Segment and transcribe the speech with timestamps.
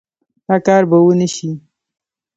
[0.47, 1.49] دا کار به ونشي